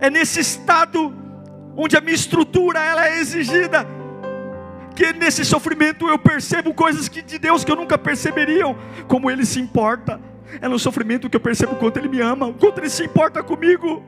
[0.00, 1.14] É nesse estado
[1.76, 3.86] onde a minha estrutura ela é exigida
[4.96, 9.44] que nesse sofrimento eu percebo coisas que de Deus que eu nunca perceberiam, como Ele
[9.44, 10.18] se importa.
[10.60, 13.04] É no sofrimento que eu percebo o quanto Ele me ama, o quanto Ele se
[13.04, 14.02] importa comigo,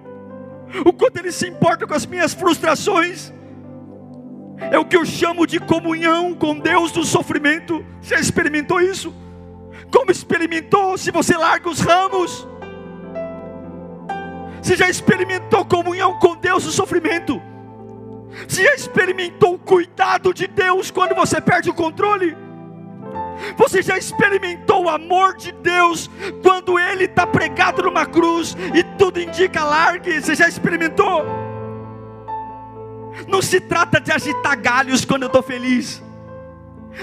[0.85, 3.33] o quanto Ele se importa com as minhas frustrações.
[4.71, 7.85] É o que eu chamo de comunhão com Deus no sofrimento.
[8.03, 9.15] Já experimentou isso?
[9.91, 12.47] Como experimentou se você larga os ramos?
[14.61, 17.41] Você já experimentou comunhão com Deus no sofrimento?
[18.47, 22.37] Você já experimentou o cuidado de Deus quando você perde o controle?
[23.57, 26.11] Você já experimentou o amor de Deus
[26.43, 30.21] quando Ele está pregado numa cruz e tudo indica largue?
[30.21, 31.25] Você já experimentou?
[33.27, 36.03] Não se trata de agitar galhos quando eu estou feliz.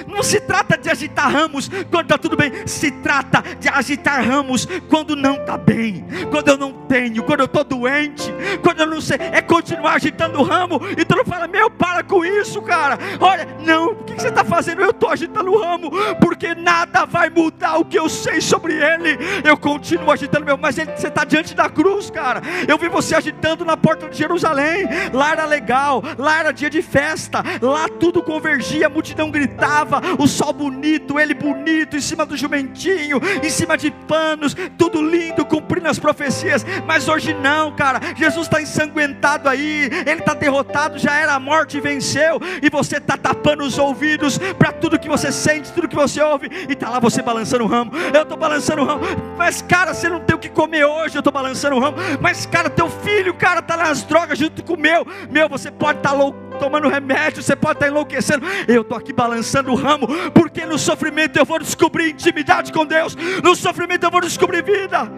[0.08, 4.67] Não se trata de agitar ramos quando está tudo bem, se trata de agitar ramos
[4.89, 9.02] quando não está bem, quando eu não tenho, quando eu estou doente, quando eu não
[9.02, 12.98] sei, é continuar agitando o ramo, e tu não fala, meu, para com isso, cara.
[13.19, 14.82] Olha, não, o que você está fazendo?
[14.82, 19.17] Eu estou agitando o ramo, porque nada vai mudar o que eu sei sobre ele.
[19.43, 22.41] Eu continuo agitando meu, mas ele, você está diante da cruz, cara.
[22.67, 26.82] Eu vi você agitando na porta de Jerusalém, lá era legal, lá era dia de
[26.82, 29.74] festa, lá tudo convergia, a multidão gritava
[30.17, 35.45] o sol bonito, ele bonito, em cima do jumentinho, em cima de panos, tudo lindo,
[35.45, 36.65] cumprindo as profecias.
[36.85, 37.99] Mas hoje não, cara.
[38.15, 43.17] Jesus está ensanguentado aí, ele está derrotado, já era a morte, venceu, e você está
[43.17, 46.99] tapando os ouvidos para tudo que você sente, tudo que você ouve, e está lá
[46.99, 47.91] você balançando o ramo.
[48.13, 49.03] Eu estou balançando o ramo,
[49.38, 51.97] mas cara, você não tem o que comer hoje, eu estou balançando o ramo.
[52.21, 55.05] Mas cara, teu filho, cara, está nas drogas junto com o meu.
[55.29, 58.46] Meu, você pode estar tá louco tomando remédio, você pode estar enlouquecendo.
[58.68, 63.15] Eu estou aqui balançando o ramo, porque no sofrimento eu vou descobrir intimidade com Deus,
[63.44, 65.12] no sofrimento eu vou descobrir vida.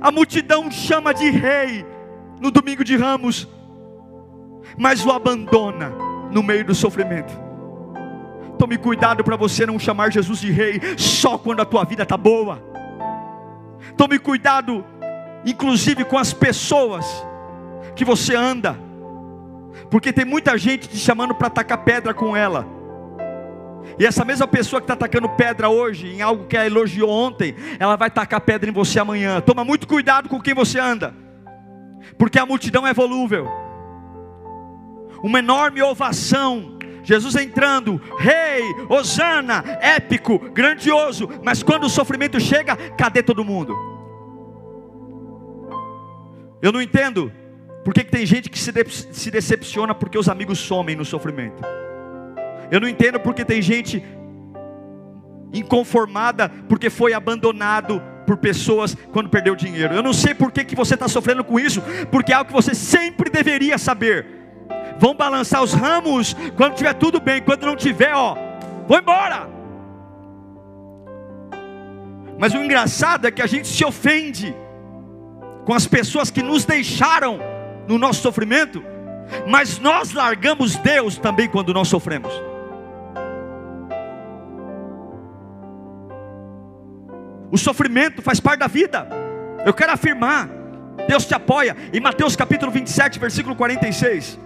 [0.00, 1.84] A multidão chama de rei
[2.40, 3.46] no domingo de ramos,
[4.78, 5.92] mas o abandona
[6.30, 7.32] no meio do sofrimento.
[8.58, 12.16] Tome cuidado para você não chamar Jesus de rei só quando a tua vida está
[12.16, 12.62] boa.
[13.96, 14.84] Tome cuidado,
[15.44, 17.06] inclusive com as pessoas
[17.94, 18.78] que você anda
[19.90, 22.66] porque tem muita gente te chamando para atacar pedra com ela.
[23.98, 27.54] E essa mesma pessoa que está atacando pedra hoje, em algo que ela elogiou ontem,
[27.78, 29.40] ela vai tacar pedra em você amanhã.
[29.40, 31.14] Toma muito cuidado com quem você anda,
[32.18, 33.48] porque a multidão é volúvel.
[35.22, 43.22] Uma enorme ovação Jesus entrando, rei, Osana, épico, grandioso, mas quando o sofrimento chega, cadê
[43.22, 43.74] todo mundo?
[46.62, 47.32] Eu não entendo
[47.84, 51.04] por que, que tem gente que se, de, se decepciona porque os amigos somem no
[51.04, 51.62] sofrimento.
[52.70, 54.04] Eu não entendo porque tem gente
[55.52, 59.94] inconformada porque foi abandonado por pessoas quando perdeu dinheiro.
[59.94, 62.54] Eu não sei por que, que você está sofrendo com isso, porque é algo que
[62.54, 64.26] você sempre deveria saber.
[64.98, 68.36] Vão balançar os ramos quando tiver tudo bem, quando não tiver, ó,
[68.86, 69.48] vou embora.
[72.38, 74.54] Mas o engraçado é que a gente se ofende
[75.64, 77.49] com as pessoas que nos deixaram
[77.90, 78.82] no nosso sofrimento,
[79.48, 82.32] mas nós largamos Deus também quando nós sofremos.
[87.50, 89.08] O sofrimento faz parte da vida.
[89.66, 90.48] Eu quero afirmar,
[91.08, 91.76] Deus te apoia.
[91.92, 94.38] Em Mateus capítulo 27, versículo 46.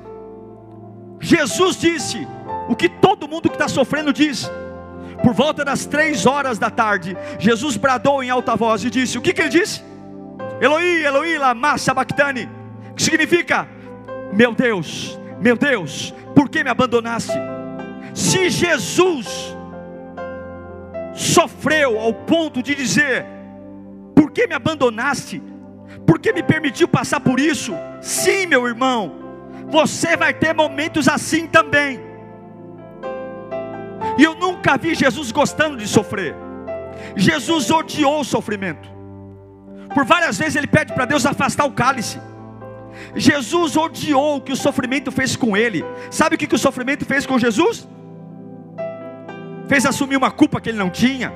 [1.20, 2.26] Jesus disse
[2.66, 4.50] o que todo mundo que está sofrendo diz.
[5.22, 9.20] Por volta das três horas da tarde, Jesus bradou em alta voz e disse: O
[9.20, 9.83] que, que ele disse?
[10.61, 12.48] Eloi, Eloi, lama sabachthani,
[12.94, 13.68] que significa:
[14.33, 17.33] Meu Deus, meu Deus, por que me abandonaste?
[18.14, 19.54] Se Jesus
[21.14, 23.26] sofreu ao ponto de dizer:
[24.14, 25.42] Por que me abandonaste?
[26.07, 27.74] Por que me permitiu passar por isso?
[28.00, 29.12] Sim, meu irmão,
[29.68, 32.00] você vai ter momentos assim também.
[34.18, 36.35] E eu nunca vi Jesus gostando de sofrer.
[37.16, 38.88] Jesus odiou o sofrimento.
[39.94, 42.20] Por várias vezes ele pede para Deus afastar o cálice.
[43.14, 45.85] Jesus odiou o que o sofrimento fez com ele.
[46.11, 47.88] Sabe o que, o sofrimento fez com Jesus?
[49.68, 51.33] Fez assumir uma culpa que ele não tinha.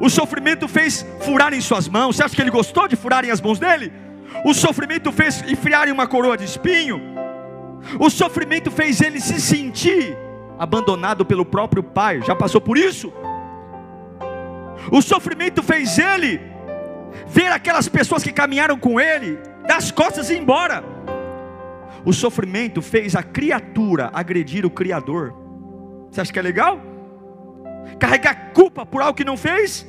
[0.00, 2.16] O sofrimento fez furar em suas mãos.
[2.16, 3.92] Você acha que ele gostou de furarem as mãos dele?
[4.44, 7.00] O sofrimento fez enfiarem uma coroa de espinho.
[7.98, 10.16] O sofrimento fez ele se sentir
[10.58, 12.22] abandonado pelo próprio pai.
[12.22, 13.12] Já passou por isso?
[14.90, 16.40] O sofrimento fez ele
[17.26, 19.38] ver aquelas pessoas que caminharam com ele,
[19.70, 20.82] das costas e ir embora.
[22.04, 25.32] O sofrimento fez a criatura agredir o Criador.
[26.10, 26.80] Você acha que é legal?
[27.96, 29.86] Carregar culpa por algo que não fez?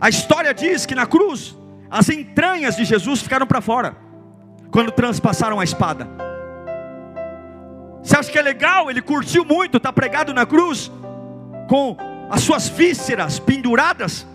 [0.00, 1.54] A história diz que na cruz,
[1.90, 3.96] as entranhas de Jesus ficaram para fora,
[4.70, 6.08] quando transpassaram a espada.
[8.02, 8.90] Você acha que é legal?
[8.90, 10.90] Ele curtiu muito, está pregado na cruz,
[11.68, 11.98] com
[12.30, 14.26] as suas vísceras penduradas.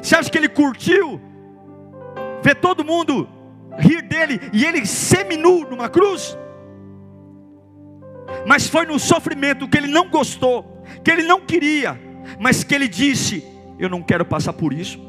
[0.00, 1.20] Você acha que ele curtiu
[2.42, 3.28] ver todo mundo
[3.78, 6.36] rir dele e ele seminu numa cruz?
[8.46, 11.98] Mas foi no sofrimento que ele não gostou, que ele não queria,
[12.38, 13.44] mas que ele disse:
[13.78, 15.00] Eu não quero passar por isso,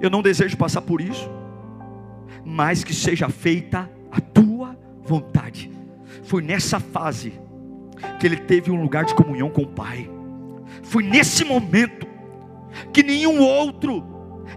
[0.00, 1.30] eu não desejo passar por isso,
[2.44, 5.70] mas que seja feita a tua vontade.
[6.22, 7.32] Foi nessa fase
[8.18, 10.10] que ele teve um lugar de comunhão com o Pai.
[10.82, 12.06] Foi nesse momento
[12.92, 14.04] que nenhum outro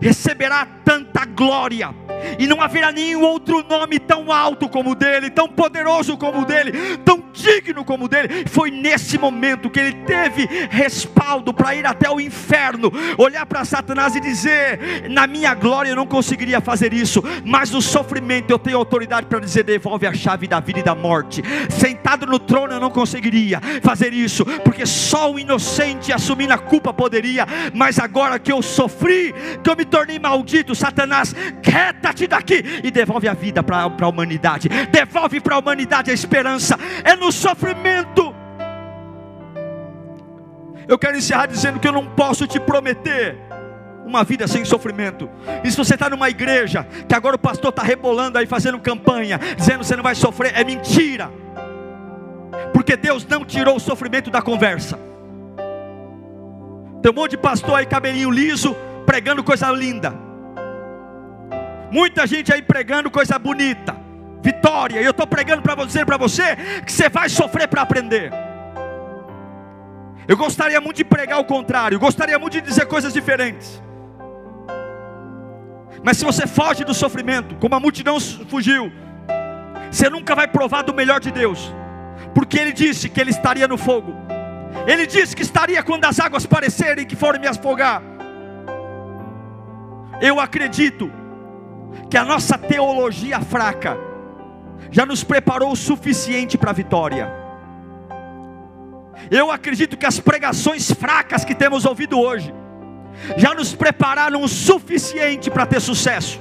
[0.01, 1.93] receberá tanta glória,
[2.37, 6.45] e não haverá nenhum outro nome tão alto como o dele, tão poderoso como o
[6.45, 8.45] dele, tão digno como o dele.
[8.47, 14.15] Foi nesse momento que ele teve respaldo para ir até o inferno, olhar para Satanás
[14.15, 18.77] e dizer: Na minha glória eu não conseguiria fazer isso, mas no sofrimento eu tenho
[18.77, 21.41] autoridade para dizer: Devolve a chave da vida e da morte.
[21.69, 26.93] Sentado no trono eu não conseguiria fazer isso, porque só o inocente assumindo a culpa
[26.93, 31.35] poderia, mas agora que eu sofri, que eu me tornei maldito, Satanás,
[32.09, 36.77] queta-te daqui e devolve a vida para a humanidade, devolve para a humanidade a esperança,
[37.03, 38.33] é no sofrimento.
[40.87, 43.37] Eu quero encerrar dizendo que eu não posso te prometer
[44.05, 45.29] uma vida sem sofrimento.
[45.63, 49.39] E se você está numa igreja que agora o pastor está rebolando aí, fazendo campanha,
[49.55, 51.31] dizendo que você não vai sofrer, é mentira.
[52.73, 54.97] Porque Deus não tirou o sofrimento da conversa.
[57.03, 60.28] Tem um monte de pastor aí, cabelinho liso, pregando coisa linda.
[61.91, 63.95] Muita gente aí pregando coisa bonita,
[64.41, 65.01] vitória.
[65.01, 66.55] E eu estou pregando para você, para você,
[66.85, 68.31] que você vai sofrer para aprender.
[70.27, 73.81] Eu gostaria muito de pregar o contrário, gostaria muito de dizer coisas diferentes.
[76.03, 78.91] Mas se você foge do sofrimento, como a multidão fugiu,
[79.91, 81.73] você nunca vai provar do melhor de Deus,
[82.35, 84.15] porque Ele disse que Ele estaria no fogo,
[84.85, 88.03] Ele disse que estaria quando as águas parecerem que forem me afogar.
[90.21, 91.11] Eu acredito
[92.09, 93.97] que a nossa teologia fraca
[94.91, 97.31] já nos preparou o suficiente para a vitória.
[99.29, 102.53] Eu acredito que as pregações fracas que temos ouvido hoje
[103.35, 106.39] já nos prepararam o suficiente para ter sucesso.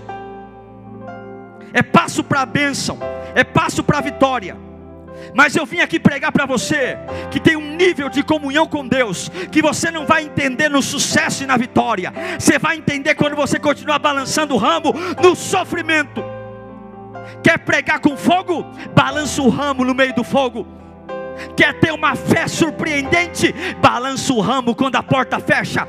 [1.72, 2.98] É passo para a bênção,
[3.34, 4.67] é passo para a vitória.
[5.34, 6.96] Mas eu vim aqui pregar para você
[7.30, 11.42] que tem um nível de comunhão com Deus que você não vai entender no sucesso
[11.42, 12.12] e na vitória.
[12.38, 14.92] Você vai entender quando você continuar balançando o ramo
[15.22, 16.24] no sofrimento.
[17.42, 18.64] Quer pregar com fogo?
[18.94, 20.66] Balança o ramo no meio do fogo.
[21.56, 23.54] Quer ter uma fé surpreendente?
[23.80, 25.86] Balança o ramo quando a porta fecha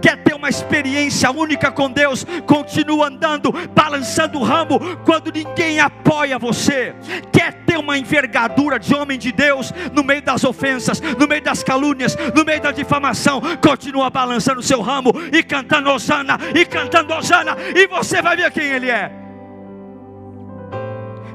[0.00, 6.38] quer ter uma experiência única com Deus, continua andando, balançando o ramo quando ninguém apoia
[6.38, 6.94] você.
[7.32, 11.62] Quer ter uma envergadura de homem de Deus no meio das ofensas, no meio das
[11.62, 17.14] calúnias, no meio da difamação, continua balançando o seu ramo e cantando Osana, e cantando
[17.14, 19.10] Osana, e você vai ver quem ele é.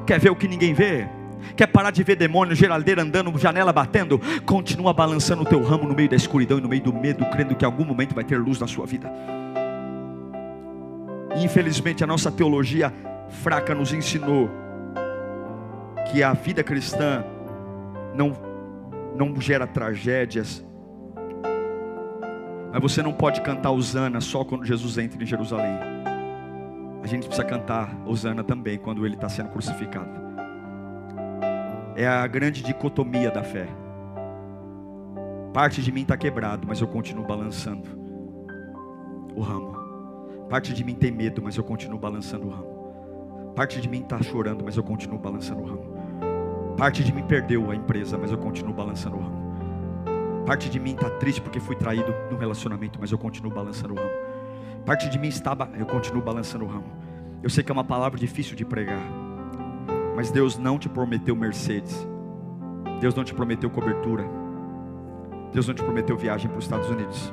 [0.05, 1.16] Quer ver o que ninguém vê?
[1.55, 4.19] Quer parar de ver demônio, geraldeira andando, janela batendo?
[4.45, 7.55] Continua balançando o teu ramo no meio da escuridão e no meio do medo, crendo
[7.55, 9.11] que em algum momento vai ter luz na sua vida.
[11.35, 12.91] Infelizmente, a nossa teologia
[13.29, 14.49] fraca nos ensinou
[16.11, 17.23] que a vida cristã
[18.15, 18.33] não,
[19.15, 20.65] não gera tragédias.
[22.71, 25.77] Mas você não pode cantar Osana só quando Jesus entra em Jerusalém.
[27.03, 30.26] A gente precisa cantar Osana também quando ele está sendo crucificado
[31.97, 33.67] é a grande dicotomia da fé.
[35.51, 37.89] Parte de mim está quebrado, mas eu continuo balançando
[39.35, 39.75] o ramo.
[40.47, 43.53] Parte de mim tem medo, mas eu continuo balançando o ramo.
[43.55, 46.75] Parte de mim está chorando, mas eu continuo balançando o ramo.
[46.77, 50.45] Parte de mim perdeu a empresa, mas eu continuo balançando o ramo.
[50.45, 53.97] Parte de mim está triste porque fui traído no relacionamento, mas eu continuo balançando o
[53.97, 54.11] ramo.
[54.85, 56.85] Parte de mim estava, eu continuo balançando o ramo.
[57.41, 59.26] Eu sei que é uma palavra difícil de pregar.
[60.17, 62.07] Mas Deus não te prometeu Mercedes.
[62.99, 64.25] Deus não te prometeu cobertura.
[65.53, 67.31] Deus não te prometeu viagem para os Estados Unidos.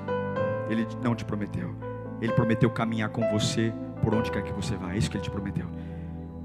[0.68, 1.74] Ele não te prometeu.
[2.20, 3.72] Ele prometeu caminhar com você
[4.02, 4.92] por onde quer que você vá.
[4.92, 5.64] É isso que ele te prometeu.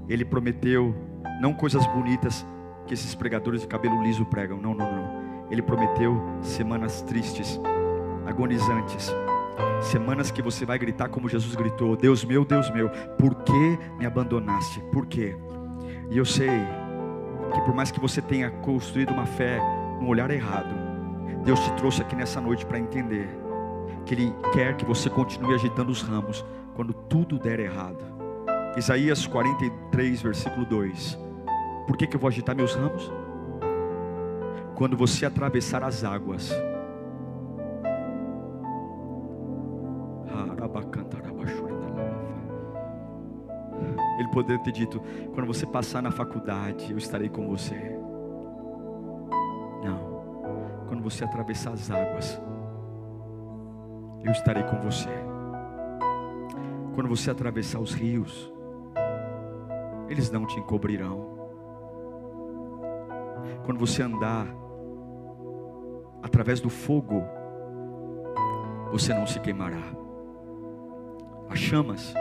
[0.08, 0.94] Ele prometeu
[1.42, 2.46] não coisas bonitas
[2.86, 4.56] que esses pregadores de cabelo liso pregam.
[4.56, 5.22] Não, não, não.
[5.50, 7.60] Ele prometeu semanas tristes,
[8.24, 9.14] agonizantes.
[9.82, 12.88] Semanas que você vai gritar como Jesus gritou: Deus meu, Deus meu,
[13.18, 14.80] por que me abandonaste?
[14.90, 15.36] Por quê?
[16.10, 16.50] E eu sei
[17.54, 19.60] que por mais que você tenha construído uma fé
[20.00, 20.74] no olhar errado,
[21.44, 23.28] Deus te trouxe aqui nessa noite para entender
[24.04, 26.44] que Ele quer que você continue agitando os ramos
[26.74, 28.04] quando tudo der errado.
[28.76, 31.18] Isaías 43, versículo 2.
[31.86, 33.10] Por que, que eu vou agitar meus ramos?
[34.74, 36.50] Quando você atravessar as águas,
[44.30, 45.00] poderia ter dito:
[45.34, 47.98] quando você passar na faculdade, eu estarei com você.
[49.84, 50.86] Não.
[50.88, 52.40] Quando você atravessar as águas,
[54.24, 55.10] eu estarei com você.
[56.94, 58.52] Quando você atravessar os rios,
[60.08, 61.38] eles não te encobrirão.
[63.64, 64.46] Quando você andar
[66.22, 67.22] através do fogo,
[68.90, 69.82] você não se queimará.
[71.48, 72.12] As chamas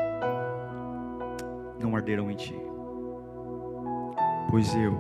[1.79, 2.55] não arderão em ti.
[4.49, 4.97] Pois eu,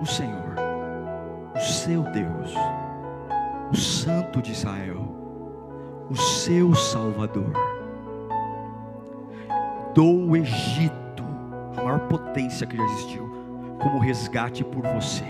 [0.00, 0.54] o Senhor,
[1.54, 2.54] o seu Deus,
[3.70, 5.02] o Santo de Israel,
[6.10, 7.52] o seu Salvador,
[9.94, 11.24] dou o Egito,
[11.76, 13.30] a maior potência que já existiu,
[13.80, 15.24] como resgate por você,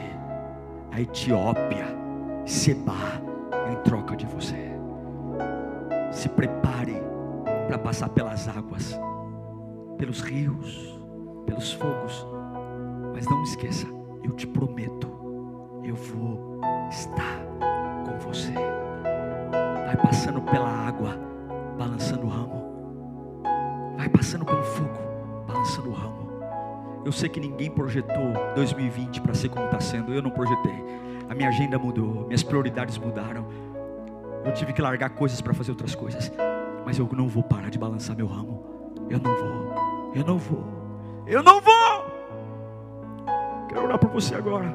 [0.90, 1.86] a Etiópia,
[2.44, 3.22] Seba,
[3.70, 4.72] em troca de você.
[6.10, 7.00] Se prepare
[7.66, 8.98] para passar pelas águas
[10.02, 11.00] pelos rios,
[11.46, 12.26] pelos fogos.
[13.14, 13.86] Mas não me esqueça,
[14.24, 15.06] eu te prometo,
[15.84, 17.38] eu vou estar
[18.04, 18.52] com você.
[19.86, 21.16] Vai passando pela água,
[21.78, 23.44] balançando o ramo.
[23.96, 24.98] Vai passando pelo fogo,
[25.46, 26.32] balançando o ramo.
[27.04, 30.12] Eu sei que ninguém projetou 2020 para ser como está sendo.
[30.12, 30.84] Eu não projetei.
[31.30, 33.46] A minha agenda mudou, minhas prioridades mudaram.
[34.44, 36.32] Eu tive que largar coisas para fazer outras coisas.
[36.84, 38.72] Mas eu não vou parar de balançar meu ramo.
[39.08, 39.91] Eu não vou.
[40.14, 40.64] Eu não vou.
[41.26, 42.12] Eu não vou.
[43.68, 44.72] Quero orar por você agora.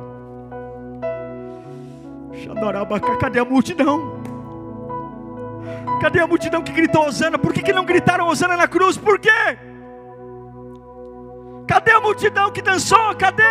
[3.20, 4.22] Cadê a multidão?
[6.02, 7.38] Cadê a multidão que gritou Osana?
[7.38, 8.98] Por que, que não gritaram Osana na cruz?
[8.98, 9.30] Por quê?
[11.68, 13.16] Cadê a multidão que dançou?
[13.16, 13.44] Cadê?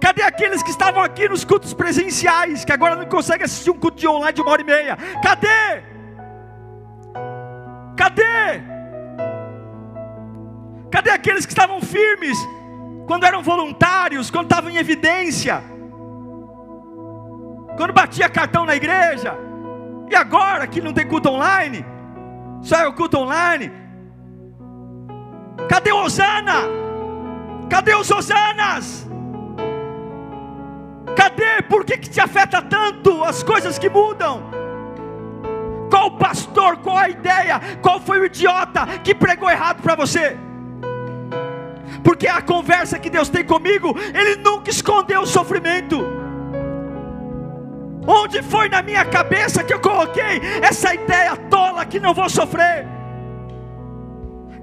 [0.00, 3.96] Cadê aqueles que estavam aqui nos cultos presenciais, que agora não conseguem assistir um culto
[3.96, 4.96] de online de uma hora e meia?
[5.22, 5.82] Cadê?
[7.96, 8.71] Cadê?
[10.92, 12.36] Cadê aqueles que estavam firmes
[13.06, 15.62] quando eram voluntários, quando estavam em evidência?
[17.78, 19.34] Quando batia cartão na igreja?
[20.10, 21.82] E agora que não tem culto online?
[22.60, 23.72] Só é o culto online?
[25.66, 26.60] Cadê Osana?
[27.70, 29.08] Cadê os Osanas?
[31.16, 31.62] Cadê?
[31.70, 34.42] Por que, que te afeta tanto as coisas que mudam?
[35.88, 40.36] Qual pastor, qual a ideia, qual foi o idiota que pregou errado para você?
[42.02, 46.04] Porque a conversa que Deus tem comigo, Ele nunca escondeu o sofrimento.
[48.06, 52.86] Onde foi na minha cabeça que eu coloquei essa ideia tola que não vou sofrer?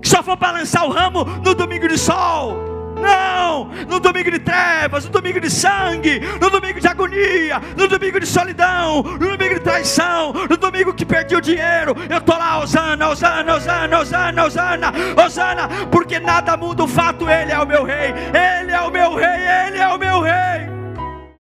[0.02, 2.69] Que só vou balançar o ramo no domingo de sol
[3.00, 8.20] não, no domingo de trevas, no domingo de sangue, no domingo de agonia, no domingo
[8.20, 12.60] de solidão, no domingo de traição, no domingo que perdi o dinheiro, eu estou lá,
[12.60, 14.94] Osana, Osana, Osana, Osana, Osana,
[15.26, 19.16] Osana, porque nada muda o fato, Ele é o meu rei, Ele é o meu
[19.16, 20.20] rei, Ele é o meu